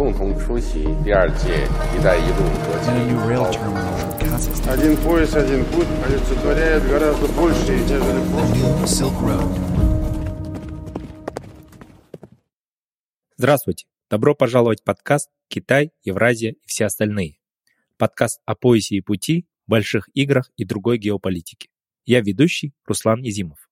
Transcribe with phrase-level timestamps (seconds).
[0.00, 7.72] 共同出席第二届“一带一路”国际 and a new rail terminal in Kazakhstan, Один пояс, один путь олицетворяет гораздо больше,
[7.72, 9.76] нежели the просто new Silk Road.
[13.36, 13.86] Здравствуйте!
[14.08, 17.38] Добро пожаловать в подкаст «Китай, Евразия и все остальные».
[17.98, 21.68] Подкаст о поясе и пути, больших играх и другой геополитике.
[22.04, 23.68] Я ведущий Руслан Изимов.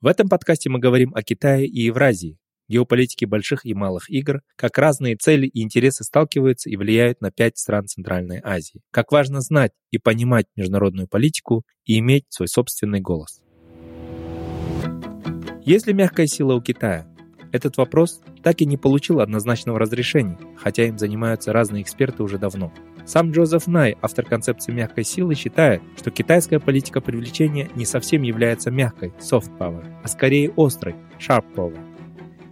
[0.00, 2.38] В этом подкасте мы говорим о Китае и Евразии,
[2.73, 7.57] геополитике больших и малых игр, как разные цели и интересы сталкиваются и влияют на пять
[7.57, 13.41] стран Центральной Азии, как важно знать и понимать международную политику и иметь свой собственный голос.
[15.63, 17.07] Есть ли мягкая сила у Китая?
[17.53, 22.73] Этот вопрос так и не получил однозначного разрешения, хотя им занимаются разные эксперты уже давно.
[23.05, 28.71] Сам Джозеф Най, автор концепции мягкой силы, считает, что китайская политика привлечения не совсем является
[28.71, 31.92] мягкой, soft power, а скорее острой, sharp power.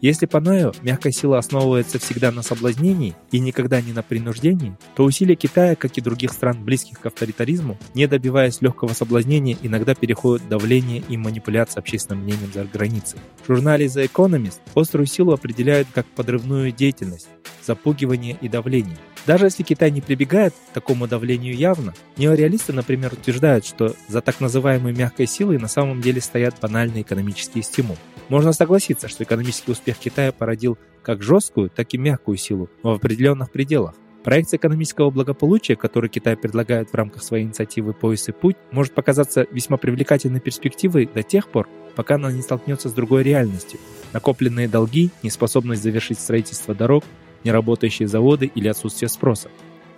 [0.01, 5.03] Если по Наю мягкая сила основывается всегда на соблазнении и никогда не на принуждении, то
[5.03, 10.41] усилия Китая, как и других стран, близких к авторитаризму, не добиваясь легкого соблазнения, иногда переходят
[10.41, 13.19] в давление и манипуляции общественным мнением за границей.
[13.43, 17.30] В журнале The Economist острую силу определяют как подрывную деятельность,
[17.63, 18.97] запугивание и давление.
[19.27, 24.39] Даже если Китай не прибегает к такому давлению явно, неореалисты, например, утверждают, что за так
[24.39, 27.97] называемой мягкой силой на самом деле стоят банальные экономические стимулы.
[28.30, 33.52] Можно согласиться, что экономический успех Китая породил как жесткую, так и мягкую силу, в определенных
[33.52, 33.94] пределах.
[34.23, 39.47] Проект экономического благополучия, который Китай предлагает в рамках своей инициативы «Пояс и путь», может показаться
[39.52, 43.80] весьма привлекательной перспективой до тех пор, пока она не столкнется с другой реальностью.
[44.14, 47.03] Накопленные долги, неспособность завершить строительство дорог,
[47.44, 49.50] неработающие заводы или отсутствие спроса.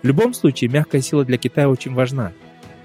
[0.02, 2.32] В любом случае, мягкая сила для Китая очень важна.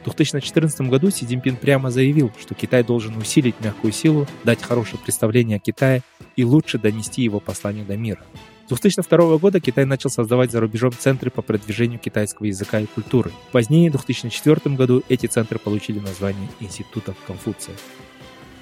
[0.02, 5.00] В 2014 году Си Цзиньпин прямо заявил, что Китай должен усилить мягкую силу, дать хорошее
[5.04, 6.02] представление о Китае
[6.36, 8.24] и лучше донести его послание до мира.
[8.66, 13.32] С 2002 года Китай начал создавать за рубежом центры по продвижению китайского языка и культуры.
[13.52, 17.76] Позднее, в 2004 году, эти центры получили название Институтов Конфуция.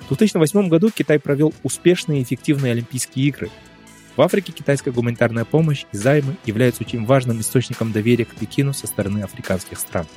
[0.01, 3.50] В 2008 году Китай провел успешные и эффективные Олимпийские игры.
[4.17, 8.88] В Африке китайская гуманитарная помощь и займы являются очень важным источником доверия к Пекину со
[8.88, 10.07] стороны африканских стран.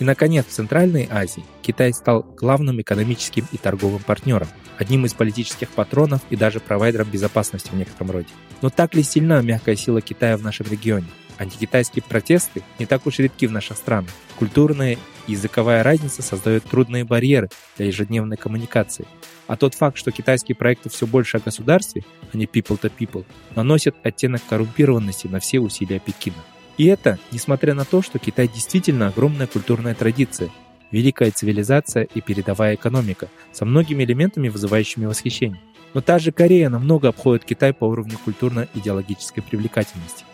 [0.00, 5.70] И, наконец, в Центральной Азии Китай стал главным экономическим и торговым партнером, одним из политических
[5.70, 8.28] патронов и даже провайдером безопасности в некотором роде.
[8.60, 11.06] Но так ли сильна мягкая сила Китая в нашем регионе?
[11.38, 14.10] Антикитайские протесты не так уж редки в наших странах.
[14.38, 19.06] Культурная и языковая разница создает трудные барьеры для ежедневной коммуникации.
[19.46, 23.24] А тот факт, что китайские проекты все больше о государстве, а не people to people,
[23.54, 26.36] наносит оттенок коррумпированности на все усилия Пекина.
[26.76, 30.50] И это, несмотря на то, что Китай действительно огромная культурная традиция,
[30.90, 35.60] великая цивилизация и передовая экономика, со многими элементами, вызывающими восхищение.
[35.94, 40.24] Но та же Корея намного обходит Китай по уровню культурно-идеологической привлекательности.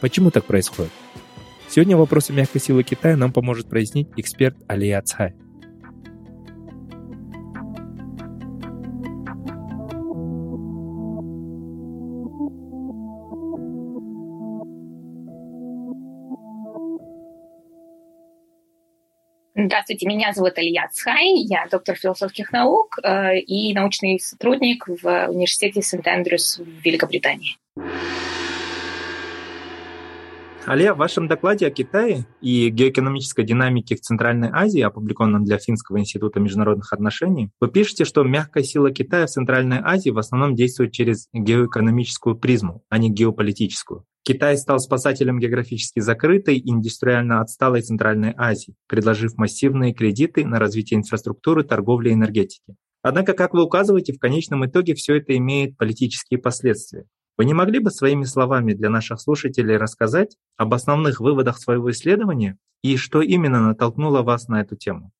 [0.00, 0.92] Почему так происходит?
[1.68, 5.34] Сегодня вопросы мягкой силы Китая нам поможет прояснить эксперт Алия Цхай.
[19.60, 25.82] Здравствуйте, меня зовут Илья Цхай, я доктор философских наук э, и научный сотрудник в университете
[25.82, 27.56] Сент-Эндрюс в Великобритании.
[30.68, 35.98] Алия, в вашем докладе о Китае и геоэкономической динамике в Центральной Азии, опубликованном для Финского
[35.98, 40.92] института международных отношений, вы пишете, что мягкая сила Китая в Центральной Азии в основном действует
[40.92, 44.04] через геоэкономическую призму, а не геополитическую.
[44.24, 50.98] Китай стал спасателем географически закрытой и индустриально отсталой Центральной Азии, предложив массивные кредиты на развитие
[50.98, 52.76] инфраструктуры, торговли и энергетики.
[53.00, 57.06] Однако, как вы указываете, в конечном итоге все это имеет политические последствия.
[57.38, 62.58] Вы не могли бы своими словами для наших слушателей рассказать об основных выводах своего исследования
[62.82, 65.12] и что именно натолкнуло вас на эту тему?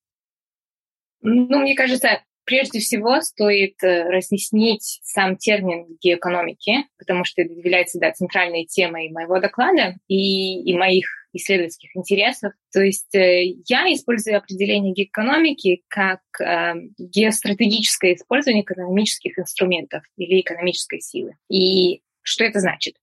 [1.21, 7.99] Ну, мне кажется, прежде всего стоит э, разъяснить сам термин геоэкономики, потому что это является
[7.99, 12.51] да, центральной темой моего доклада и, и моих исследовательских интересов.
[12.73, 20.99] То есть э, я использую определение геоэкономики как э, геостратегическое использование экономических инструментов или экономической
[20.99, 21.35] силы.
[21.49, 22.95] И что это значит?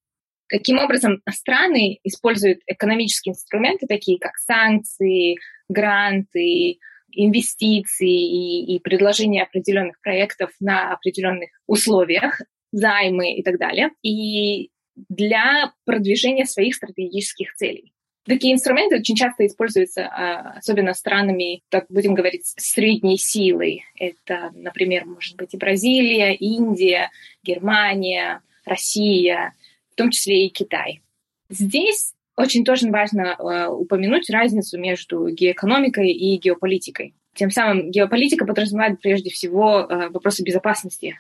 [0.48, 5.36] Каким образом страны используют экономические инструменты, такие как санкции,
[5.68, 6.78] гранты,
[7.10, 12.40] инвестиции и, и предложение определенных проектов на определенных условиях,
[12.72, 14.70] займы и так далее, и
[15.08, 17.92] для продвижения своих стратегических целей.
[18.24, 23.84] Такие инструменты очень часто используются, а, особенно странами, так будем говорить, средней силой.
[23.94, 27.10] Это, например, может быть и Бразилия, Индия,
[27.44, 29.54] Германия, Россия,
[29.92, 31.00] в том числе и Китай.
[31.48, 37.14] Здесь очень тоже важно э, упомянуть разницу между геоэкономикой и геополитикой.
[37.34, 41.18] Тем самым геополитика подразумевает прежде всего э, вопросы безопасности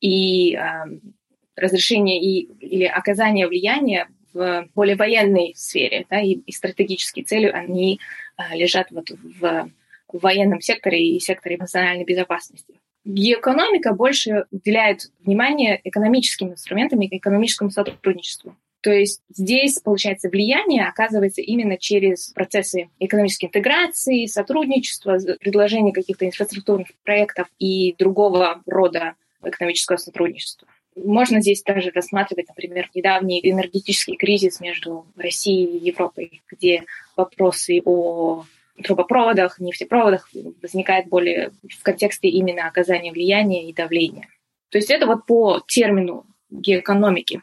[0.00, 0.60] и э,
[1.56, 8.00] разрешение и, или оказание влияния в более военной сфере, да, и, и стратегические цели, они
[8.36, 9.70] э, лежат вот в,
[10.08, 12.74] в военном секторе и секторе национальной безопасности.
[13.04, 18.56] Геоэкономика больше уделяет внимание экономическим инструментам и экономическому сотрудничеству.
[18.80, 26.88] То есть здесь, получается, влияние оказывается именно через процессы экономической интеграции, сотрудничества, предложения каких-то инфраструктурных
[27.02, 30.68] проектов и другого рода экономического сотрудничества.
[30.96, 36.84] Можно здесь даже рассматривать, например, недавний энергетический кризис между Россией и Европой, где
[37.16, 38.44] вопросы о
[38.82, 40.28] трубопроводах, нефтепроводах
[40.62, 44.28] возникают более в контексте именно оказания влияния и давления.
[44.70, 47.42] То есть это вот по термину геоэкономики.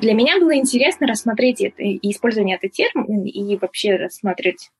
[0.00, 4.70] Для меня было интересно рассмотреть это и использование этого термина, и вообще рассмотреть,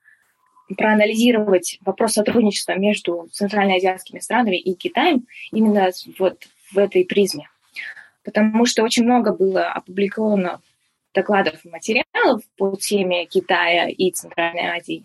[0.76, 7.48] проанализировать вопрос сотрудничества между центральноазиатскими странами и Китаем именно вот в этой призме.
[8.24, 10.60] Потому что очень много было опубликовано
[11.14, 15.04] докладов и материалов по теме Китая и Центральной Азии.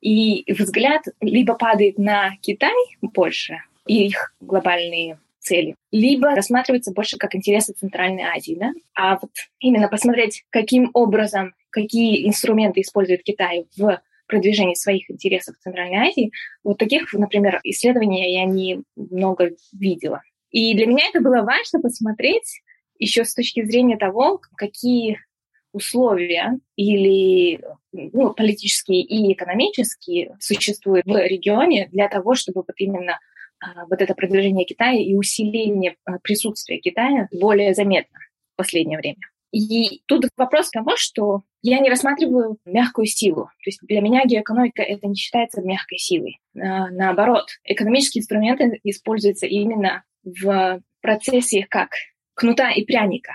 [0.00, 7.34] И взгляд либо падает на Китай больше и их глобальные цели, либо рассматривается больше как
[7.34, 8.56] интересы Центральной Азии.
[8.58, 8.72] Да?
[8.94, 9.30] А вот
[9.60, 16.32] именно посмотреть, каким образом, какие инструменты использует Китай в продвижении своих интересов в Центральной Азии,
[16.62, 20.22] вот таких, например, исследований я не много видела.
[20.50, 22.60] И для меня это было важно посмотреть
[22.98, 25.20] еще с точки зрения того, какие
[25.72, 27.60] условия или
[27.92, 33.18] ну, политические и экономические существуют в регионе для того, чтобы вот именно
[33.60, 38.18] а, вот это продвижение Китая и усиление а, присутствия Китая более заметно
[38.54, 39.20] в последнее время.
[39.50, 43.44] И тут вопрос того, что я не рассматриваю мягкую силу.
[43.46, 46.38] То есть для меня геоэкономика это не считается мягкой силой.
[46.52, 51.90] Наоборот, экономические инструменты используются именно в процессе как
[52.34, 53.32] кнута и пряника.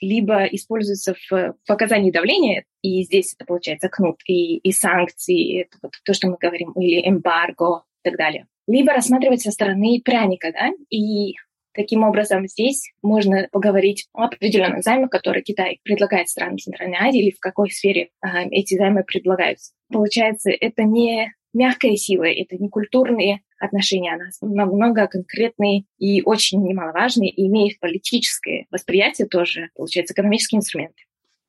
[0.00, 5.92] Либо используются в показании давления, и здесь это получается кнут, и, и санкции, это вот
[6.04, 10.70] то, что мы говорим, или эмбарго и так далее либо рассматривать со стороны пряника, да,
[10.90, 11.34] и
[11.72, 17.30] Таким образом, здесь можно поговорить о определенных займах, которые Китай предлагает странам Центральной Азии или
[17.30, 19.72] в какой сфере э, эти займы предлагаются.
[19.88, 27.30] Получается, это не мягкая сила, это не культурные отношения, она намного конкретные и очень немаловажные,
[27.30, 31.02] и имеет политическое восприятие тоже, получается, экономические инструменты.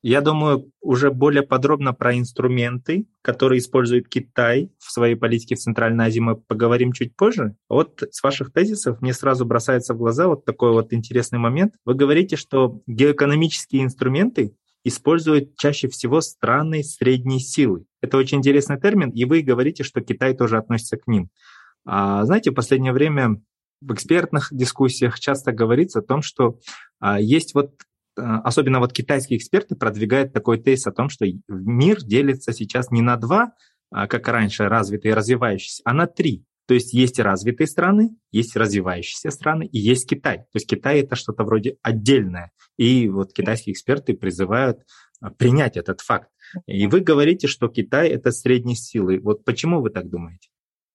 [0.04, 6.06] Я думаю, уже более подробно про инструменты, которые использует Китай в своей политике в Центральной
[6.06, 7.54] Азии, мы поговорим чуть позже.
[7.68, 11.74] Вот с ваших тезисов мне сразу бросается в глаза вот такой вот интересный момент.
[11.84, 17.84] Вы говорите, что геоэкономические инструменты используют чаще всего страны средней силы.
[18.00, 21.30] Это очень интересный термин, и вы говорите, что Китай тоже относится к ним.
[21.84, 23.40] А, знаете, в последнее время
[23.80, 26.58] в экспертных дискуссиях часто говорится о том, что
[27.00, 27.74] а, есть вот
[28.16, 33.02] а, особенно вот китайские эксперты продвигают такой тезис о том, что мир делится сейчас не
[33.02, 33.52] на два,
[33.90, 36.44] а, как раньше, развитые и развивающиеся, а на три.
[36.66, 40.38] То есть есть развитые страны, есть развивающиеся страны и есть Китай.
[40.38, 42.52] То есть Китай это что-то вроде отдельное.
[42.78, 44.78] И вот китайские эксперты призывают
[45.20, 46.28] а, принять этот факт.
[46.66, 49.18] И вы говорите, что Китай это средней силы.
[49.20, 50.48] Вот почему вы так думаете?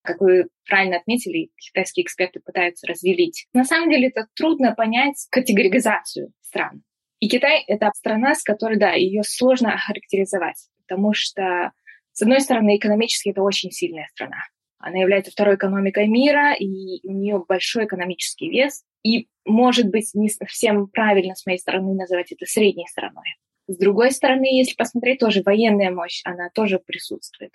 [0.07, 3.45] Как вы правильно отметили, китайские эксперты пытаются разделить.
[3.53, 6.83] На самом деле это трудно понять категоризацию стран.
[7.19, 11.71] И Китай— это страна, с которой, да, ее сложно охарактеризовать, потому что,
[12.13, 14.37] с одной стороны, экономически это очень сильная страна.
[14.79, 18.83] Она является второй экономикой мира, и у нее большой экономический вес.
[19.03, 23.35] И, может быть, не совсем правильно с моей стороны называть это средней страной.
[23.67, 27.51] С другой стороны, если посмотреть, тоже военная мощь, она тоже присутствует.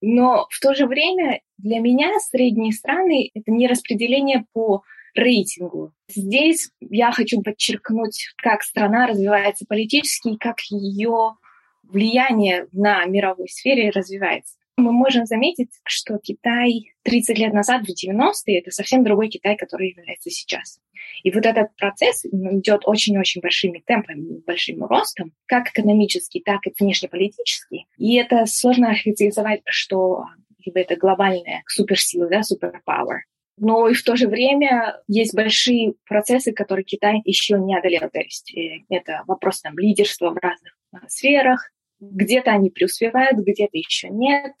[0.00, 4.82] Но в то же время для меня средние страны— это не распределение по
[5.14, 5.92] рейтингу.
[6.08, 11.36] Здесь я хочу подчеркнуть, как страна развивается политически и как ее
[11.82, 14.59] влияние на мировой сфере развивается.
[14.80, 19.90] Мы можем заметить, что Китай 30 лет назад, в 90-е, это совсем другой Китай, который
[19.90, 20.80] является сейчас.
[21.22, 27.86] И вот этот процесс идет очень-очень большими темпами, большим ростом, как экономический, так и внешнеполитический.
[27.96, 30.24] И это сложно охарактеризовать, что
[30.64, 33.24] либо это глобальная суперсила, да, суперпауэр,
[33.60, 38.08] но и в то же время есть большие процессы, которые Китай еще не одолел.
[38.10, 41.70] То есть э, это вопрос там, лидерства в разных сферах.
[42.00, 44.52] Где-то они преуспевают, где-то еще нет.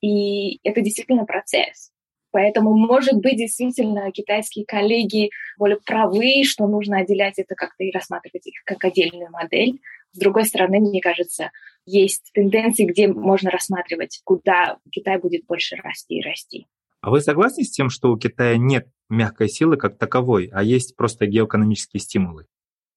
[0.00, 1.90] И это действительно процесс.
[2.30, 8.46] Поэтому, может быть, действительно китайские коллеги более правы, что нужно отделять это как-то и рассматривать
[8.48, 9.80] их как отдельную модель.
[10.10, 11.52] С другой стороны, мне кажется,
[11.86, 16.66] есть тенденции, где можно рассматривать, куда Китай будет больше расти и расти.
[17.00, 20.96] А вы согласны с тем, что у Китая нет мягкой силы как таковой, а есть
[20.96, 22.46] просто геоэкономические стимулы?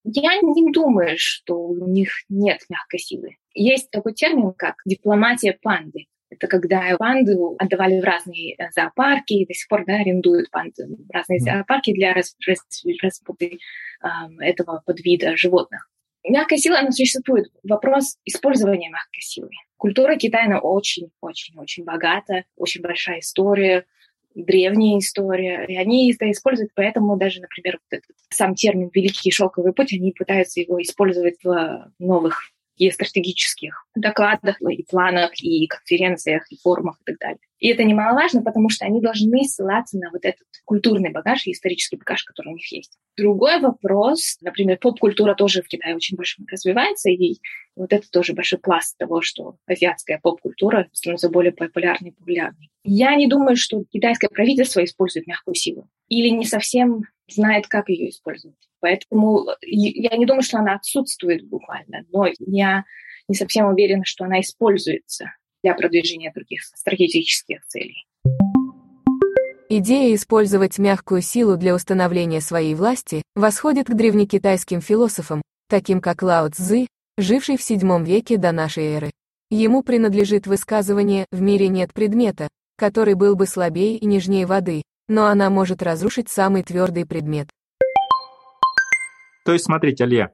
[0.09, 3.35] Я не думаю, что у них нет мягкой силы.
[3.53, 6.05] Есть такой термин, как дипломатия панды.
[6.29, 10.87] Это когда панду отдавали в разные э, зоопарки, и до сих пор да, арендуют панды
[10.87, 13.59] в разные зоопарки для распуты
[14.01, 14.07] э,
[14.39, 15.89] этого подвида животных.
[16.23, 17.47] Мягкая сила, она существует.
[17.63, 19.49] Вопрос использования мягкой силы.
[19.75, 23.85] Культура Китая, она очень-очень-очень богата, очень большая история
[24.43, 29.73] древняя история, и они это используют, поэтому даже, например, вот этот сам термин «великий шелковый
[29.73, 36.57] путь», они пытаются его использовать в новых и стратегических докладах, и планах, и конференциях, и
[36.57, 37.39] форумах и так далее.
[37.59, 41.97] И это немаловажно, потому что они должны ссылаться на вот этот культурный багаж и исторический
[41.97, 42.97] багаж, который у них есть.
[43.17, 47.39] Другой вопрос, например, поп-культура тоже в Китае очень больше развивается, и
[47.75, 52.69] вот это тоже большой пласт того, что азиатская поп-культура становится более популярной и популярной.
[52.83, 58.09] Я не думаю, что китайское правительство использует мягкую силу или не совсем знает, как ее
[58.09, 58.57] использовать.
[58.79, 62.85] Поэтому я не думаю, что она отсутствует буквально, но я
[63.27, 65.31] не совсем уверена, что она используется
[65.67, 68.05] для продвижения других стратегических целей.
[69.69, 76.47] Идея использовать мягкую силу для установления своей власти восходит к древнекитайским философам, таким как Лао
[76.49, 79.11] Цзы, живший в VII веке до нашей эры.
[79.49, 82.47] Ему принадлежит высказывание «в мире нет предмета»,
[82.77, 87.49] который был бы слабее и нежнее воды, но она может разрушить самый твердый предмет.
[89.43, 90.31] То есть, смотрите, Алия,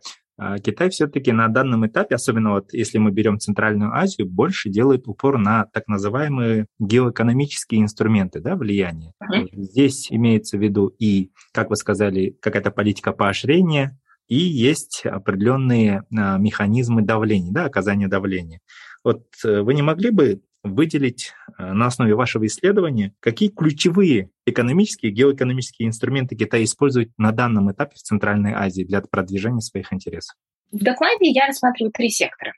[0.63, 5.37] Китай все-таки на данном этапе, особенно вот если мы берем Центральную Азию, больше делает упор
[5.37, 9.13] на так называемые геоэкономические инструменты да, влияния.
[9.21, 9.47] Uh-huh.
[9.53, 13.97] Здесь имеется в виду и, как вы сказали, какая-то политика поощрения,
[14.27, 18.61] и есть определенные а, механизмы давления, да, оказания давления.
[19.03, 25.11] Вот э, вы не могли бы выделить э, на основе вашего исследования, какие ключевые экономические,
[25.11, 30.35] геоэкономические инструменты Китай использует на данном этапе в Центральной Азии для продвижения своих интересов?
[30.71, 32.53] В докладе я рассматриваю три сектора.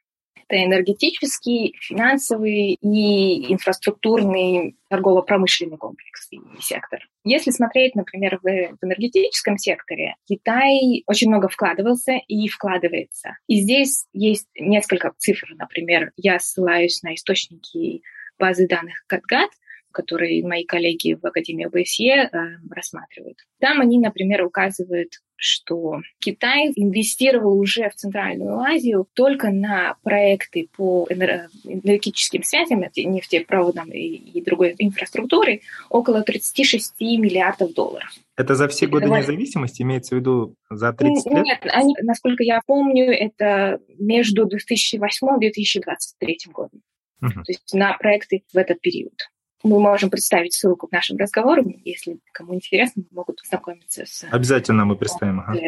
[0.47, 6.99] Это энергетический, финансовый и инфраструктурный торгово-промышленный комплекс и сектор.
[7.23, 8.47] Если смотреть, например, в
[8.83, 13.37] энергетическом секторе, Китай очень много вкладывался и вкладывается.
[13.47, 15.47] И здесь есть несколько цифр.
[15.55, 18.03] Например, я ссылаюсь на источники
[18.37, 19.49] базы данных Катгат,
[19.95, 22.29] которые мои коллеги в Академии ОБСЕ э,
[22.69, 23.37] рассматривают.
[23.59, 31.07] Там они, например, указывают, что Китай инвестировал уже в Центральную Азию только на проекты по
[31.09, 38.11] энергетическим связям, нефтепроводам и, и другой инфраструктуре, около 36 миллиардов долларов.
[38.35, 41.45] Это за все годы независимости, имеется в виду за 30 лет?
[41.45, 46.81] Нет, они, насколько я помню, это между 2008 и 2023 годом.
[47.21, 47.31] Угу.
[47.31, 49.13] То есть на проекты в этот период
[49.65, 54.25] мы можем представить ссылку к нашим разговорам, если кому интересно, могут ознакомиться с...
[54.31, 55.41] Обязательно мы представим.
[55.41, 55.59] Ага.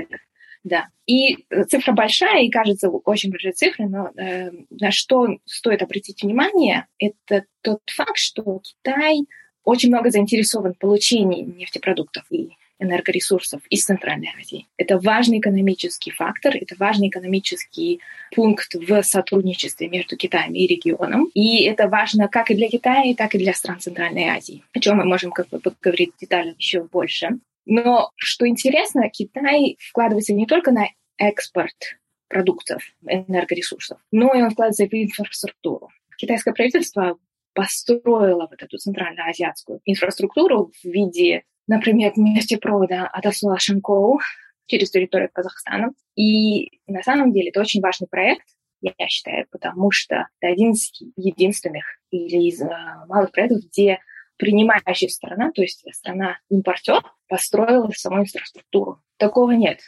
[0.63, 0.87] Да.
[1.05, 6.87] И цифра большая, и кажется очень большой цифрой, но э, на что стоит обратить внимание,
[6.99, 9.21] это тот факт, что Китай
[9.63, 12.49] очень много заинтересован в получении нефтепродуктов и
[12.79, 14.67] энергоресурсов из Центральной Азии.
[14.77, 18.01] Это важный экономический фактор, это важный экономический
[18.35, 21.29] пункт в сотрудничестве между Китаем и регионом.
[21.33, 24.97] И это важно как и для Китая, так и для стран Центральной Азии, о чем
[24.97, 27.39] мы можем как бы поговорить детально еще больше.
[27.65, 31.97] Но что интересно, Китай вкладывается не только на экспорт
[32.29, 35.89] продуктов, энергоресурсов, но и он вкладывается в инфраструктуру.
[36.17, 37.17] Китайское правительство
[37.53, 44.19] построило вот эту центральноазиатскую инфраструктуру в виде например, нефтепровода от Асула-Шанкоу
[44.65, 45.91] через территорию Казахстана.
[46.15, 48.45] И на самом деле это очень важный проект,
[48.81, 53.99] я считаю, потому что это один из единственных или из uh, малых проектов, где
[54.37, 59.01] принимающая страна, то есть страна-импортер, построила саму инфраструктуру.
[59.17, 59.79] Такого нет.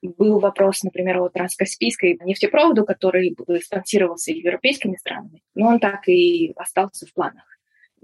[0.00, 7.06] Был вопрос, например, о транскаспийской нефтепроводу, который спонсировался европейскими странами, но он так и остался
[7.06, 7.53] в планах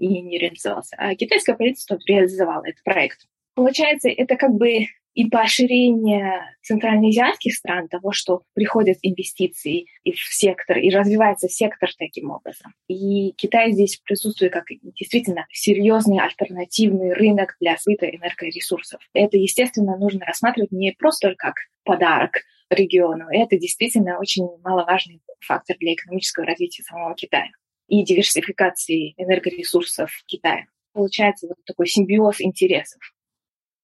[0.01, 0.95] и не реализовался.
[0.97, 3.19] А китайское правительство реализовало этот проект.
[3.53, 10.77] Получается, это как бы и поощрение центральноазиатских стран того, что приходят инвестиции и в сектор,
[10.77, 12.73] и развивается сектор таким образом.
[12.87, 14.63] И Китай здесь присутствует как
[14.97, 19.01] действительно серьезный альтернативный рынок для сбыта энергоресурсов.
[19.13, 25.93] Это, естественно, нужно рассматривать не просто как подарок региону, это действительно очень маловажный фактор для
[25.93, 27.49] экономического развития самого Китая
[27.91, 30.65] и диверсификации энергоресурсов Китая.
[30.93, 33.01] получается вот такой симбиоз интересов.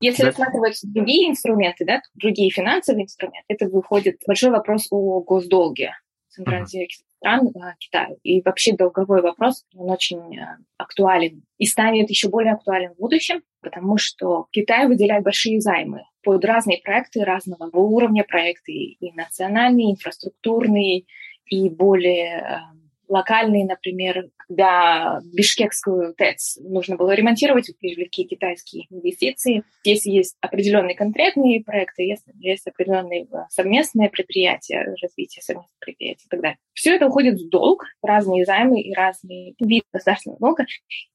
[0.02, 0.28] Если Да.
[0.28, 5.94] рассматривать другие инструменты, да, другие финансовые инструменты, это выходит большой вопрос о госдолге
[6.30, 8.18] центральноазиатских стран а, Китаю.
[8.24, 13.42] И вообще долговой вопрос, он очень а, актуален и станет еще более актуален в будущем,
[13.62, 19.92] потому что Китай выделяет большие займы под разные проекты разного уровня проекты, и национальные, и
[19.94, 21.06] инфраструктурные,
[21.46, 22.77] и более а,
[23.08, 29.64] локальные, например, когда Бишкекскую ТЭЦ нужно было ремонтировать, привлекли китайские инвестиции.
[29.84, 36.30] Если есть определенные конкретные проекты, если есть определенные э, совместные предприятия, развитие совместных предприятий и
[36.30, 36.58] так далее.
[36.74, 40.66] Все это уходит в долг, разные займы и разные виды государственного долга.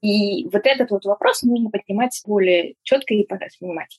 [0.03, 3.99] И вот этот вот вопрос нужно поднимать более четко и понимать.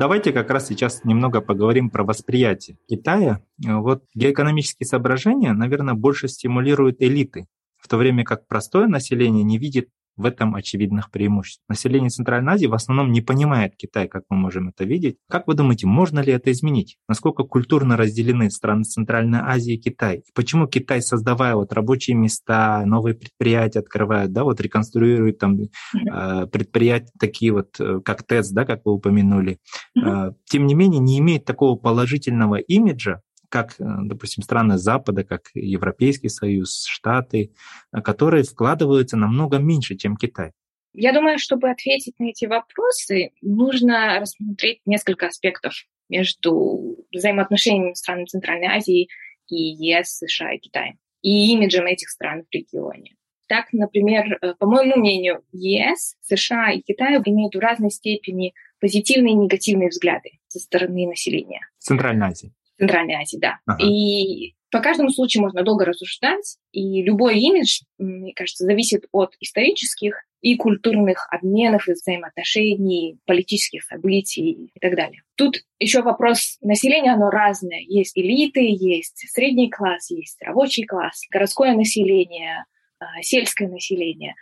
[0.00, 3.42] Давайте как раз сейчас немного поговорим про восприятие Китая.
[3.62, 9.58] Э, Вот геоэкономические соображения, наверное, больше стимулируют элиты, в то время как простое население не
[9.58, 9.90] видит
[10.20, 11.62] в этом очевидных преимуществ.
[11.68, 15.16] Население Центральной Азии в основном не понимает Китай, как мы можем это видеть.
[15.28, 16.98] Как вы думаете, можно ли это изменить?
[17.08, 20.22] Насколько культурно разделены страны Центральной Азии и Китай?
[20.34, 27.10] Почему Китай, создавая вот рабочие места, новые предприятия открывает, да, вот реконструирует там э, предприятия
[27.18, 29.58] такие вот, э, как ТЭЦ, да, как вы упомянули,
[29.96, 35.50] э, тем не менее не имеет такого положительного имиджа, как, э, допустим, страны Запада, как
[35.54, 37.52] Европейский Союз, Штаты,
[37.92, 40.52] э, которые вкладываются намного меньше, чем Китай.
[40.92, 45.74] Я думаю, чтобы ответить на эти вопросы, нужно рассмотреть несколько аспектов
[46.08, 49.08] между взаимоотношениями стран Центральной Азии
[49.48, 53.14] и ЕС, США и Китая, и имиджем этих стран в регионе.
[53.48, 59.34] Так, например, э, по моему мнению, ЕС, США и Китай имеют в разной степени позитивные
[59.34, 61.60] и негативные взгляды со стороны населения.
[61.78, 62.52] Центральной Азии.
[62.80, 63.58] Центральной Азии, да.
[63.66, 63.84] Ага.
[63.84, 70.22] И по каждому случаю можно долго рассуждать, и любой имидж, мне кажется, зависит от исторических
[70.40, 75.22] и культурных обменов и взаимоотношений, политических событий и так далее.
[75.36, 77.80] Тут еще вопрос населения, оно разное.
[77.80, 82.64] Есть элиты, есть средний класс, есть рабочий класс, городское население,
[82.98, 84.34] а, сельское население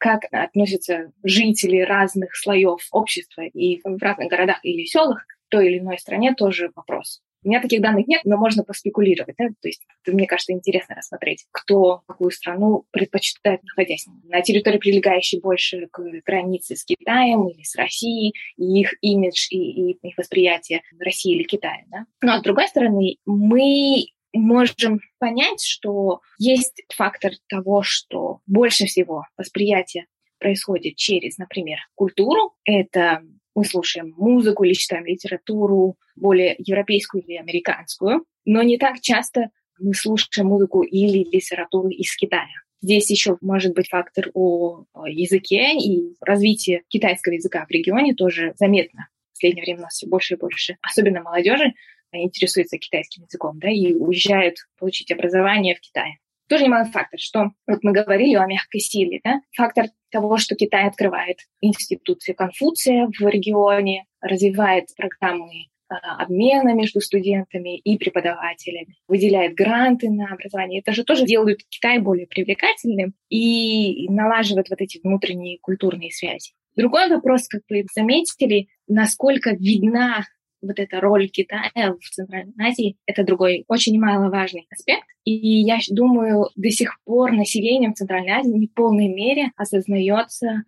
[0.00, 5.78] как относятся жители разных слоев общества и в разных городах или селах в той или
[5.78, 7.20] иной стране тоже вопрос.
[7.42, 9.34] У меня таких данных нет, но можно поспекулировать.
[9.38, 9.48] Да?
[9.60, 15.88] То есть, мне кажется, интересно рассмотреть, кто какую страну предпочитает, находясь на территории, прилегающей больше
[15.90, 19.56] к границе с Китаем или с Россией, и их имидж и,
[19.90, 21.84] и их восприятие России или Китая.
[21.88, 22.06] Да?
[22.22, 30.06] Но с другой стороны, мы можем понять, что есть фактор того, что больше всего восприятие
[30.38, 32.54] происходит через, например, культуру.
[32.64, 33.22] Это
[33.54, 39.94] мы слушаем музыку или читаем литературу, более европейскую или американскую, но не так часто мы
[39.94, 42.48] слушаем музыку или литературу из Китая.
[42.82, 49.08] Здесь еще может быть фактор о языке и развитие китайского языка в регионе тоже заметно.
[49.32, 51.74] В последнее время у нас все больше и больше, особенно молодежи,
[52.12, 56.18] интересуется китайским языком, да, и уезжают получить образование в Китае.
[56.50, 60.88] Тоже немалый фактор, что вот мы говорили о мягкой силе, да, фактор того, что Китай
[60.88, 70.32] открывает институции Конфуция в регионе, развивает программы обмена между студентами и преподавателями, выделяет гранты на
[70.32, 70.80] образование.
[70.80, 76.52] Это же тоже делает Китай более привлекательным и налаживает вот эти внутренние культурные связи.
[76.74, 80.24] Другой вопрос, как вы заметили, насколько видна
[80.62, 85.06] вот эта роль Китая в Центральной Азии, это другой очень немаловажный аспект.
[85.24, 90.64] И я думаю, до сих пор населением Центральной Азии не в полной мере осознается,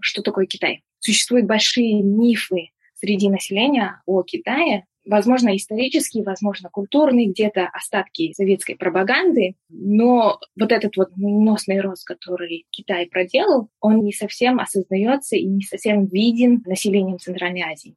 [0.00, 0.82] что такое Китай.
[0.98, 9.54] Существуют большие мифы среди населения о Китае, возможно, исторические, возможно, культурные, где-то остатки советской пропаганды,
[9.68, 15.62] но вот этот вот носный рост, который Китай проделал, он не совсем осознается и не
[15.62, 17.94] совсем виден населением Центральной Азии.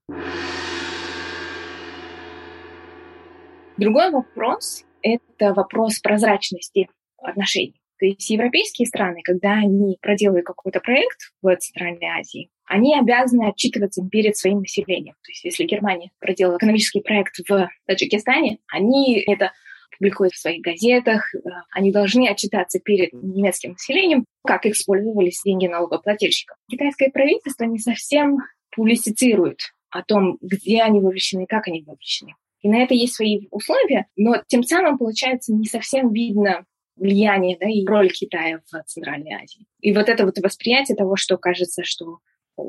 [3.77, 7.79] Другой вопрос– это вопрос прозрачности отношений.
[7.99, 14.03] То есть европейские страны, когда они проделывают какой-то проект в Центральной Азии, они обязаны отчитываться
[14.09, 15.13] перед своим населением.
[15.23, 19.51] То есть если Германия проделала экономический проект в Таджикистане, они это
[19.97, 21.33] публикуют в своих газетах,
[21.71, 26.57] они должны отчитаться перед немецким населением, как использовались деньги налогоплательщиков.
[26.69, 28.37] Китайское правительство не совсем
[28.75, 29.59] публицизирует
[29.91, 32.33] о том, где они вовлечены, как они вовлечены.
[32.61, 36.65] И на это есть свои условия, но тем самым, получается, не совсем видно
[36.95, 39.65] влияние да, и роль Китая в Центральной Азии.
[39.81, 42.19] И вот это вот восприятие того, что кажется, что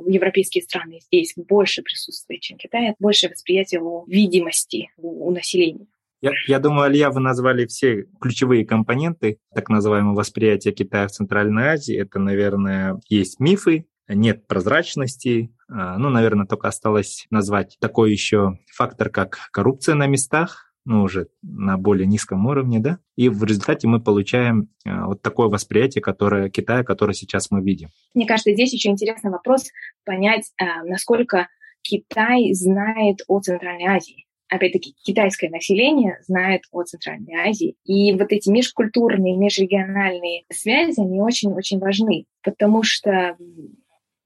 [0.07, 5.87] европейские страны здесь больше присутствуют, чем Китай, больше восприятие о видимости у, у населения.
[6.21, 11.69] Я, я думаю, Алия, вы назвали все ключевые компоненты так называемого восприятия Китая в Центральной
[11.69, 11.97] Азии.
[11.97, 15.55] Это, наверное, есть мифы, нет прозрачности.
[15.69, 21.29] А, ну, наверное, только осталось назвать такой еще фактор, как коррупция на местах, ну, уже
[21.43, 26.49] на более низком уровне, да, и в результате мы получаем а, вот такое восприятие, которое
[26.49, 27.91] Китая, которое сейчас мы видим.
[28.15, 29.71] Мне кажется, здесь еще интересный вопрос
[30.05, 31.49] понять, а, насколько
[31.83, 37.77] Китай знает о Центральной Азии опять-таки, китайское население знает о Центральной Азии.
[37.85, 43.37] И вот эти межкультурные, межрегиональные связи, они очень-очень важны, потому что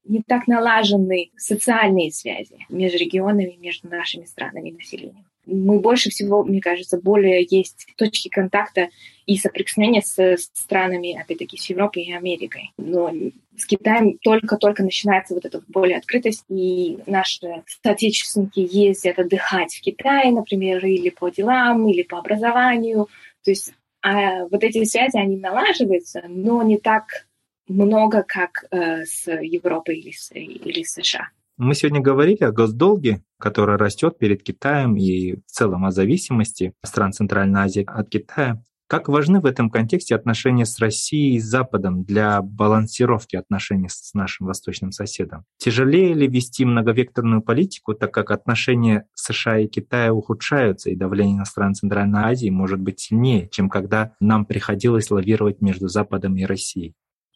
[0.05, 5.25] не так налажены социальные связи между регионами, между нашими странами и населением.
[5.45, 8.89] Мы больше всего, мне кажется, более есть точки контакта
[9.25, 12.71] и соприкосновения с странами, опять-таки, с Европой и Америкой.
[12.77, 13.11] Но
[13.57, 20.31] с Китаем только-только начинается вот эта более открытость, и наши соотечественники ездят отдыхать в Китай,
[20.31, 23.09] например, или по делам, или по образованию.
[23.43, 27.25] То есть а вот эти связи, они налаживаются, но не так
[27.73, 31.29] много, как э, с Европой или или США.
[31.57, 37.13] Мы сегодня говорили о госдолге, который растет перед Китаем и в целом о зависимости стран
[37.13, 38.63] Центральной Азии от Китая.
[38.87, 44.47] Как важны в этом контексте отношения с Россией и Западом для балансировки отношений с нашим
[44.47, 45.45] восточным соседом?
[45.57, 51.45] Тяжелее ли вести многовекторную политику, так как отношения США и Китая ухудшаются, и давление на
[51.45, 56.93] страны Центральной Азии может быть сильнее, чем когда нам приходилось лавировать между Западом и Россией?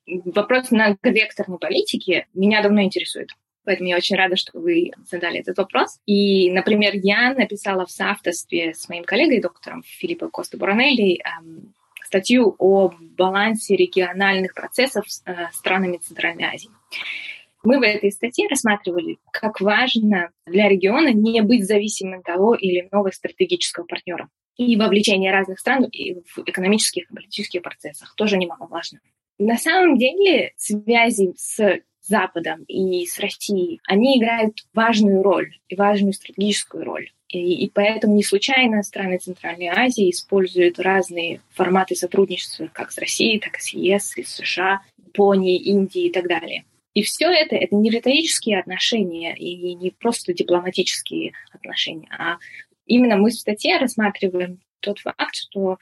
[0.07, 3.31] Вопрос многовекторной политики меня давно интересует.
[3.65, 5.99] Поэтому я очень рада, что вы задали этот вопрос.
[6.05, 11.73] И, например, я написала в соавторстве с моим коллегой, доктором Филиппо Коста Буранелли, эм,
[12.05, 16.69] статью о балансе региональных процессов с э, странами Центральной Азии.
[17.63, 22.87] Мы в этой статье рассматривали, как важно для региона не быть зависимым от того или
[22.87, 24.29] иного стратегического партнера.
[24.55, 28.99] И вовлечение разных стран в экономических и политических процессах тоже немаловажно.
[29.39, 36.13] На самом деле связи с Западом и с Россией, они играют важную роль и важную
[36.13, 37.11] стратегическую роль.
[37.29, 43.39] И, и поэтому не случайно страны Центральной Азии используют разные форматы сотрудничества как с Россией,
[43.39, 46.63] так и с ЕС, и с США, Японией, Индией и так далее.
[46.93, 52.37] И все это— это не риторические отношения и не просто дипломатические отношения, а
[52.85, 55.77] именно мы в статье рассматриваем тот факт, что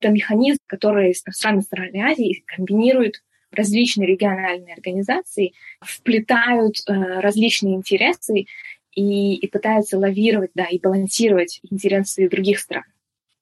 [0.00, 8.46] это механизм, который страны Центральной Азии комбинируют различные региональные организации, вплетают э, различные интересы
[8.94, 12.84] и, и пытаются лавировать, да, и балансировать интересы других стран.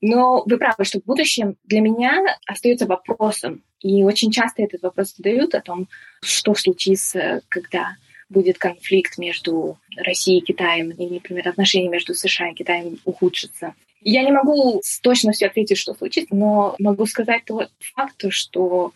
[0.01, 5.15] Но вы правы, что в будущем для меня остается вопросом, и очень часто этот вопрос
[5.15, 5.89] задают о том,
[6.23, 7.97] что случится, когда
[8.29, 13.75] будет конфликт между Россией и Китаем, или, например, отношения между США и Китаем ухудшатся.
[14.11, 18.95] Я не могу с точностью ответить, что случится, но могу сказать тот факт, что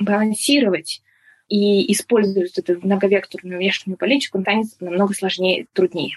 [0.00, 1.02] балансировать
[1.48, 6.16] и использовать эту многовекторную внешнюю политику станет намного сложнее труднее.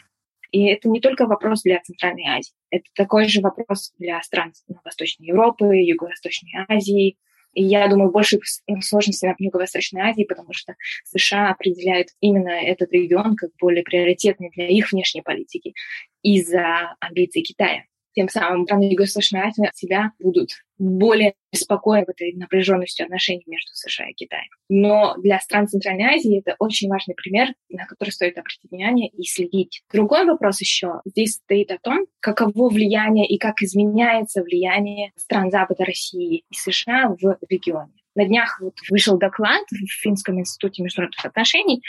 [0.53, 2.53] И это не только вопрос для Центральной Азии.
[2.69, 4.53] Это такой же вопрос для стран
[4.85, 7.17] Восточной Европы, Юго-Восточной Азии.
[7.51, 8.39] И я думаю, больше
[8.79, 14.69] сложностей на Юго-Восточной Азии, потому что США определяют именно этот регион как более приоритетный для
[14.69, 15.73] их внешней политики
[16.21, 17.83] из-за амбиций Китая
[18.17, 20.49] тем самым страны Юго-Восточной Азии себя будут
[20.79, 24.49] более спокойны в этой напряженности отношений между США и Китаем.
[24.69, 29.23] Но для стран Центральной Азии это очень важный пример, на который стоит обратить внимание и
[29.23, 29.83] следить.
[29.93, 35.85] Другой вопрос еще здесь стоит о том, каково влияние и как изменяется влияние стран Запада,
[35.85, 37.93] России и США в регионе.
[38.15, 41.83] На днях вот вышел доклад в Финском институте международных отношений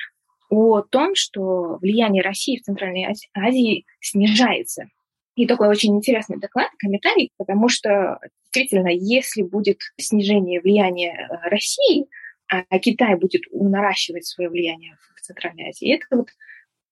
[0.51, 4.91] о том, что влияние России в Центральной Азии снижается
[5.39, 8.19] и такой очень интересный доклад, комментарий, потому что
[8.53, 12.09] действительно, если будет снижение влияния э, России,
[12.49, 16.29] а Китай будет наращивать свое влияние в Центральной Азии, это вот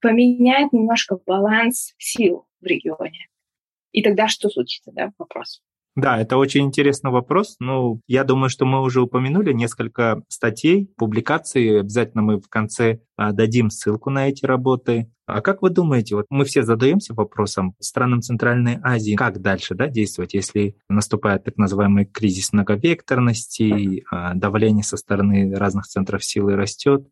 [0.01, 3.27] поменяет немножко баланс сил в регионе.
[3.91, 5.61] И тогда что случится, да, вопрос.
[5.97, 7.57] Да, это очень интересный вопрос.
[7.59, 11.81] Ну, я думаю, что мы уже упомянули несколько статей, публикаций.
[11.81, 15.11] Обязательно мы в конце а, дадим ссылку на эти работы.
[15.27, 19.89] А как вы думаете, вот мы все задаемся вопросом странам Центральной Азии, как дальше да,
[19.89, 27.09] действовать, если наступает так называемый кризис многовекторности, а, давление со стороны разных центров силы растет,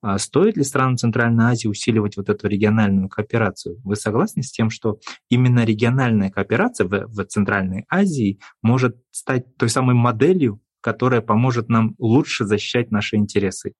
[0.00, 3.80] а стоит ли странам Центральной Азии усиливать вот эту региональную кооперацию?
[3.84, 9.68] Вы согласны с тем, что именно региональная кооперация в, в Центральной Азии может стать той
[9.68, 13.74] самой моделью, которая поможет нам лучше защищать наши интересы?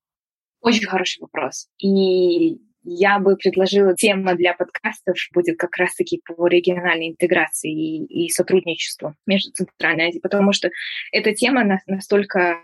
[0.60, 1.68] Очень хороший вопрос.
[1.78, 8.28] И я бы предложила, тема для подкастов будет как раз-таки по региональной интеграции и, и
[8.30, 10.70] сотрудничеству между Центральной Азией, потому что
[11.12, 12.60] эта тема настолько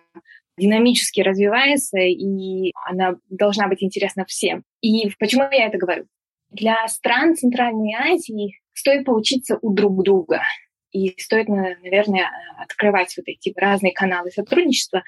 [0.56, 4.62] динамически развивается, и она должна быть интересна всем.
[4.80, 6.06] И почему я это говорю?
[6.50, 10.42] Для стран Центральной Азии стоит поучиться у друг друга.
[10.92, 15.02] И стоит, наверное, открывать вот эти разные каналы сотрудничества,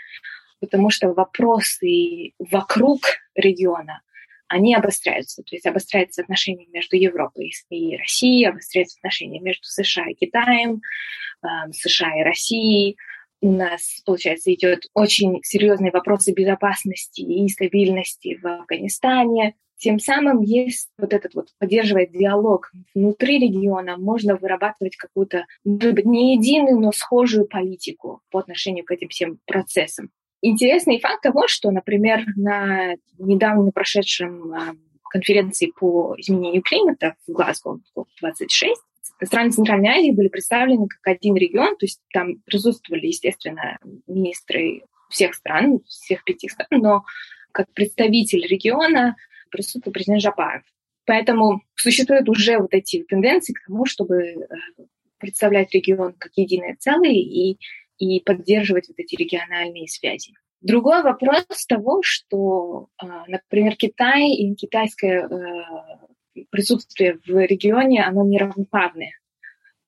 [0.61, 3.03] потому что вопросы вокруг
[3.37, 4.01] региона,
[4.49, 5.43] они обостряются.
[5.43, 10.83] То есть обостряются отношения между Европой и Россией, обостряются отношения между США и Китаем,
[11.43, 12.97] эм, США и Россией.
[13.41, 19.55] У нас, получается, идет очень серьезные вопросы безопасности и стабильности в Афганистане.
[19.79, 26.07] Тем самым есть вот этот вот, поддерживать диалог внутри региона, можно вырабатывать какую-то, может быть,
[26.07, 30.11] не единую, но схожую политику по отношению к этим всем процессам.
[30.43, 34.75] Интересный факт того, что, например, на недавно прошедшем а,
[35.11, 37.81] конференции по изменению климата в Глазго
[38.21, 38.81] 26
[39.25, 45.35] страны Центральной Азии были представлены как один регион, то есть там присутствовали, естественно, министры всех
[45.35, 47.05] стран, всех пяти стран, но
[47.53, 49.17] как представитель региона
[49.51, 50.63] присутствовал президент Жапаров.
[51.07, 54.47] Поэтому существуют уже вот эти тенденции к тому, чтобы э,
[55.19, 57.59] представлять регион как единое целое и
[57.99, 60.33] и поддерживать вот эти региональные связи.
[60.61, 69.13] Другой вопрос того, что, а, например, Китай и китайское э, присутствие в регионе, оно неравноправное.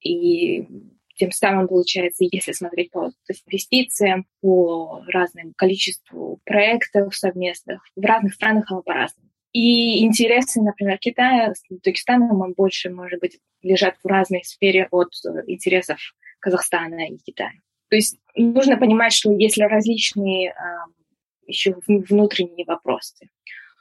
[0.00, 0.66] И
[1.16, 3.10] тем самым, получается, если смотреть по
[3.46, 9.28] инвестициям, по разному количеству проектов совместных, в разных странах оно по-разному.
[9.52, 15.08] И интересы, например, Китая с Таджикистаном больше, может быть, лежат в разной сфере от
[15.46, 15.98] интересов
[16.38, 17.52] Казахстана и Китая.
[17.88, 20.84] То есть нужно понимать, что есть различные а,
[21.46, 23.28] еще внутренние вопросы.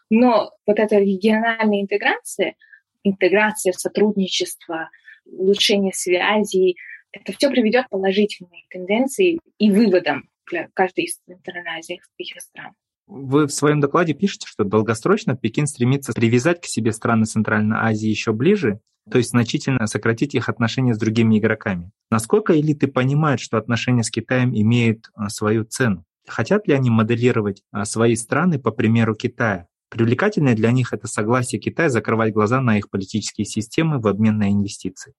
[0.10, 2.56] Но вот эта региональная интеграция,
[3.04, 4.90] интеграция, сотрудничество,
[5.26, 6.78] улучшение связей,
[7.12, 12.74] это все приведет к положительной тенденции и выводам для каждой из интеразиатских стран.
[13.08, 18.10] Вы в своем докладе пишете, что долгосрочно Пекин стремится привязать к себе страны Центральной Азии
[18.10, 21.92] еще ближе то есть значительно сократить их отношения с другими игроками.
[22.12, 26.04] Насколько элиты понимают, что отношения с Китаем имеют а, свою цену?
[26.28, 29.68] Хотят ли они моделировать а, свои страны по примеру Китая?
[29.90, 34.52] Привлекательное для них это согласие Китая закрывать глаза на их политические системы в обмен на
[34.52, 35.14] инвестиции.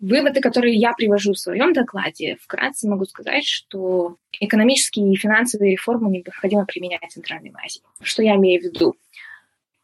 [0.00, 6.10] Выводы, которые я привожу в своем докладе, вкратце могу сказать, что экономические и финансовые реформы
[6.10, 7.80] необходимо применять в Центральной Азии.
[8.02, 8.96] Что я имею в виду?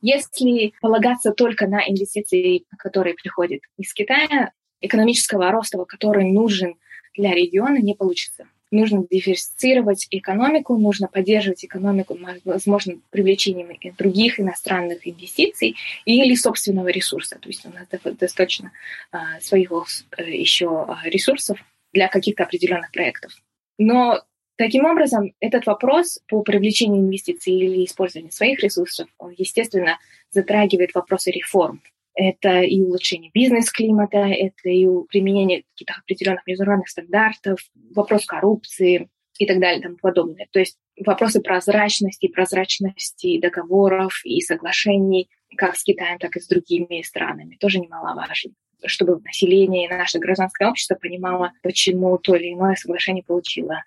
[0.02, 6.76] Если полагаться только на инвестиции, которые приходят из Китая, экономического роста, который нужен
[7.16, 8.48] для региона, не получится.
[8.70, 17.38] Нужно диверсифицировать экономику, нужно поддерживать экономику, возможно, привлечением других иностранных инвестиций или собственного ресурса.
[17.40, 18.72] То есть у нас достаточно
[19.10, 19.72] а, своих
[20.16, 21.58] э, еще а, ресурсов
[21.92, 23.32] для каких-то определенных проектов.
[23.78, 24.22] Но
[24.60, 29.98] Таким образом, этот вопрос по привлечению инвестиций или использованию своих ресурсов, он, естественно,
[30.32, 31.80] затрагивает вопросы реформ.
[32.22, 37.60] Это и улучшение бизнес-климата, это и применение каких-то определенных международных стандартов,
[37.94, 40.46] вопрос коррупции и так далее и тому подобное.
[40.52, 47.00] То есть вопросы прозрачности, прозрачности договоров и соглашений как с Китаем, так и с другими
[47.00, 48.52] странами тоже немаловажно
[48.86, 53.82] чтобы население и наше гражданское общество понимало, почему то или иное соглашение получило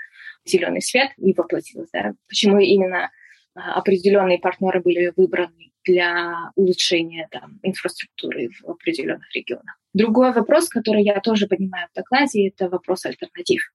[0.45, 1.89] зеленый свет и воплотилось.
[1.91, 2.13] Да?
[2.27, 3.09] Почему именно
[3.55, 9.79] а, определенные партнеры были выбраны для улучшения там, инфраструктуры в определенных регионах.
[9.93, 13.71] Другой вопрос, который я тоже поднимаю в докладе, это вопрос альтернатив.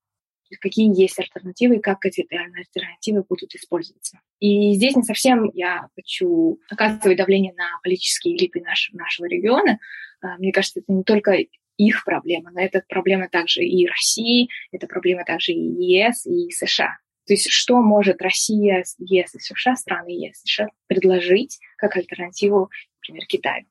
[0.61, 4.19] Какие есть альтернативы и как эти альтернативы будут использоваться.
[4.39, 9.79] И здесь не совсем я хочу оказывать давление на политические элиты наш, нашего региона.
[10.21, 11.37] А, мне кажется, это не только
[11.77, 16.97] их проблема, но это проблема также и России, это проблема также и ЕС, и США.
[17.29, 22.71] То есть что может Россия, ЕС и США, страны ЕС и США предложить как альтернативу,
[22.97, 23.65] например, Китаю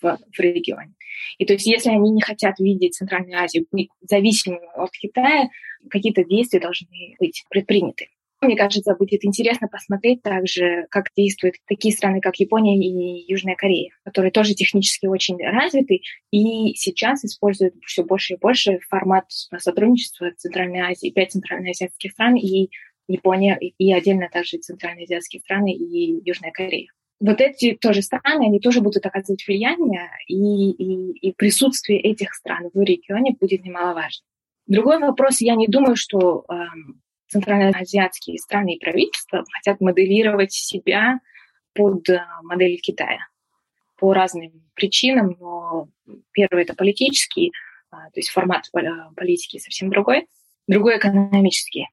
[0.00, 0.94] в, в регионе.
[1.36, 3.66] И то есть если они не хотят видеть Центральную Азию
[4.00, 5.50] зависимыми от Китая,
[5.90, 8.08] какие-то действия должны быть предприняты.
[8.46, 13.90] Мне кажется, будет интересно посмотреть также, как действуют такие страны, как Япония и Южная Корея,
[14.04, 19.24] которые тоже технически очень развиты и сейчас используют все больше и больше формат
[19.58, 22.70] сотрудничества Центральной Азии, пять центральноазиатских стран и
[23.08, 26.88] Япония, и отдельно также центральноазиатские страны и Южная Корея.
[27.18, 32.70] Вот эти тоже страны, они тоже будут оказывать влияние, и, и, и присутствие этих стран
[32.72, 34.24] в регионе будет немаловажно.
[34.66, 41.20] Другой вопрос, я не думаю, что эм, центральноазиатские страны и правительства хотят моделировать себя
[41.74, 43.28] под э, модель Китая.
[43.96, 45.88] по разным причинам, но
[46.32, 47.52] первый это политический,
[47.90, 48.70] а, то есть формат
[49.16, 50.26] политики совсем другой,
[50.66, 51.88] другой экономический.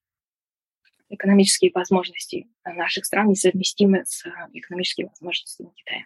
[1.10, 6.04] Экономические возможности наших стран несовместимы с экономическими возможностями Китая.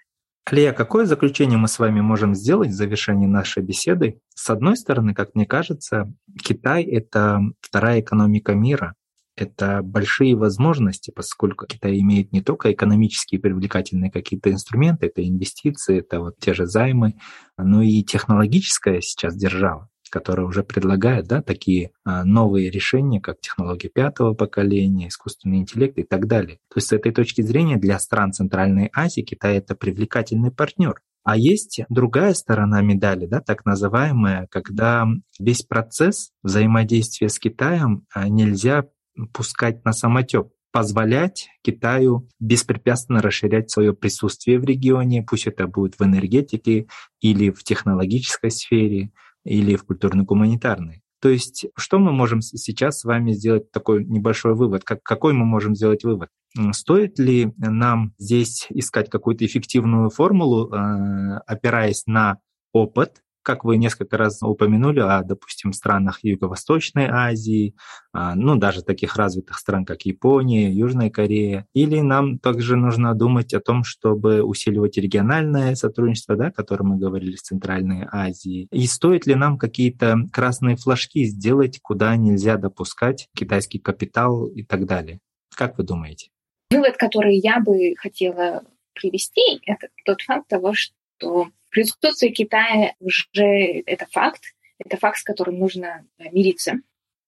[0.50, 4.22] Алия, какое заключение мы с вами можем сделать в завершении нашей беседы?
[4.34, 6.10] С одной стороны, как мне кажется,
[6.42, 8.96] Китай— это вторая экономика мира.
[9.38, 16.20] Это большие возможности, поскольку Китай имеет не только экономические привлекательные какие-то инструменты, это инвестиции, это
[16.20, 17.14] вот те же займы,
[17.56, 23.90] но и технологическая сейчас держава которая уже предлагает да, такие а, новые решения, как технологии
[23.90, 26.60] пятого поколения, искусственный интеллект и так далее.
[26.70, 31.02] То есть с этой точки зрения для стран Центральной Азии Китай это привлекательный партнер.
[31.24, 35.06] А есть другая сторона медали, да, так называемая, когда
[35.40, 38.86] весь процесс взаимодействия с Китаем а, нельзя
[39.34, 46.04] пускать на самотек позволять Китаю беспрепятственно расширять свое присутствие в регионе, пусть это будет в
[46.04, 46.88] энергетике
[47.20, 49.12] или в технологической сфере,
[49.44, 51.02] или в культурно-гуманитарной.
[51.20, 54.84] То есть, что мы можем сейчас с вами сделать такой небольшой вывод?
[54.84, 56.30] Как, какой мы можем сделать вывод?
[56.74, 62.38] Стоит ли нам здесь искать какую-то эффективную формулу, э, опираясь на
[62.72, 67.76] опыт как вы несколько раз упомянули о, допустим, странах Юго-Восточной Азии,
[68.12, 73.54] а, ну, даже таких развитых стран, как Япония, Южная Корея, или нам также нужно думать
[73.54, 78.86] о том, чтобы усиливать региональное сотрудничество, да, о котором мы говорили с Центральной Азией, и
[78.86, 85.20] стоит ли нам какие-то красные флажки сделать, куда нельзя допускать китайский капитал и так далее.
[85.56, 86.32] Как вы думаете?
[86.70, 94.06] Вывод, который я бы хотела привести, это тот факт того, что Присутствие Китая уже это
[94.12, 94.42] факт,
[94.80, 96.80] это факт, с которым нужно э, мириться.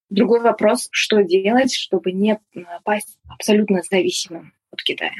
[0.09, 2.39] Другой вопрос, что делать, чтобы не
[2.83, 5.13] пасть абсолютно зависимым от Китая.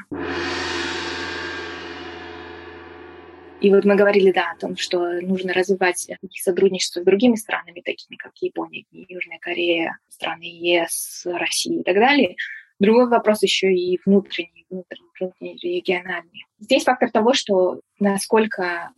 [3.62, 8.16] И вот мы говорили, да, о том, что нужно развивать сотрудничество с другими странами, такими
[8.16, 12.36] как Япония, Южная Корея, страны ЕС, Россия и так далее.
[12.80, 16.46] Другой вопрос еще и внутренний, внутренний, региональный.
[16.60, 18.92] Здесь фактор того, что насколько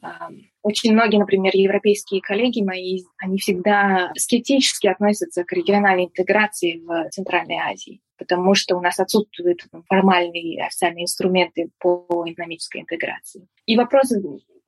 [0.62, 7.58] очень многие, например, европейские коллеги мои, они всегда скептически относятся к региональной интеграции в Центральной
[7.58, 13.48] Азии, потому что у нас отсутствуют формальные официальные инструменты по экономической интеграции.
[13.66, 14.14] И вопрос,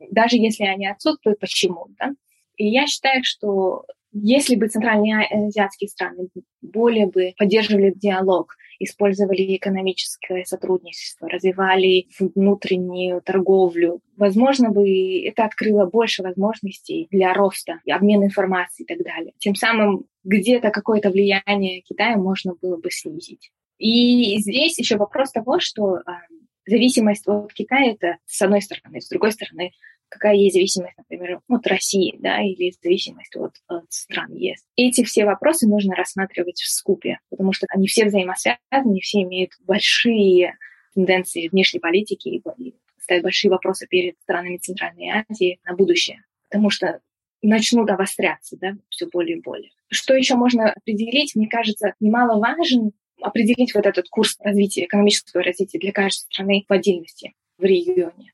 [0.10, 1.88] даже если они отсутствуют, почему?
[2.00, 2.14] Да?
[2.56, 6.30] И я считаю, что если бы центральные азиатские страны
[6.62, 14.02] более бы поддерживали диалог использовали экономическое сотрудничество, развивали внутреннюю торговлю.
[14.18, 19.34] Возможно бы это открыло больше возможностей для роста, обмена информацией и так далее.
[19.38, 23.52] Тем самым где-то какое-то влияние Китая можно было бы снизить.
[23.78, 26.22] И здесь еще вопрос того, что а,
[26.66, 29.72] зависимость от Китая это с одной стороны, с другой стороны
[30.14, 34.64] какая есть зависимость, например, от России, да, или зависимость от, от стран ЕС.
[34.76, 40.56] Эти все вопросы нужно рассматривать в скупе, потому что они все взаимосвязаны, все имеют большие
[40.94, 47.02] тенденции внешней политики и ставят большие вопросы перед странами Центральной Азии на будущее, потому что
[47.42, 49.72] начнут обостряться, да, все более и более.
[49.90, 51.36] Что еще можно определить?
[51.36, 57.34] Мне кажется, немаловажен определить вот этот курс развития, экономического развития для каждой страны в отдельности
[57.58, 58.33] в регионе.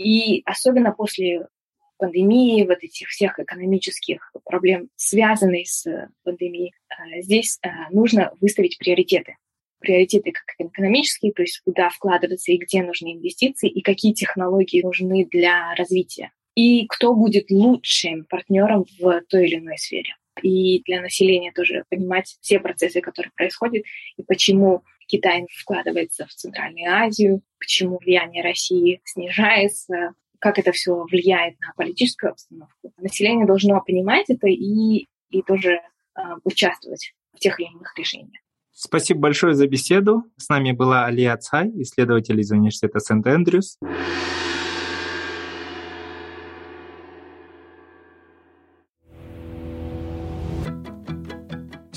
[0.00, 1.46] И особенно после
[1.98, 5.84] пандемии, вот этих всех экономических проблем, связанных с
[6.24, 9.36] пандемией, э, здесь э, нужно выставить приоритеты.
[9.78, 15.26] Приоритеты как экономические, то есть куда вкладываться и где нужны инвестиции, и какие технологии нужны
[15.30, 16.32] для развития.
[16.54, 20.16] И кто будет лучшим партнером в той или иной сфере.
[20.42, 23.84] И для населения тоже понимать все процессы, которые происходят,
[24.16, 31.58] и почему Китай вкладывается в Центральную Азию, почему влияние России снижается, как это все влияет
[31.60, 32.92] на политическую обстановку.
[32.98, 38.40] Население должно понимать это и, и тоже э, участвовать в тех или иных решениях.
[38.72, 40.24] Спасибо большое за беседу.
[40.36, 43.78] С нами была Алия Цай, исследователь из университета Сент-Эндрюс.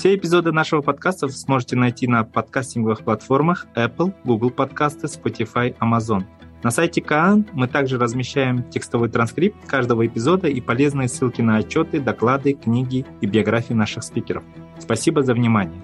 [0.04, 6.24] Все эпизоды нашего подкаста вы сможете найти на подкастинговых платформах Apple, Google Подкасты, Spotify, Amazon.
[6.62, 12.00] На сайте Каан мы также размещаем текстовой транскрипт каждого эпизода и полезные ссылки на отчеты,
[12.00, 14.42] доклады, книги и биографии наших спикеров.
[14.78, 15.80] Спасибо за внимание.